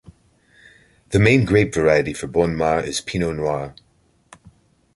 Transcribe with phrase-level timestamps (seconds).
[1.09, 3.75] The main grape variety for Bonnes Mares is Pinot Noir.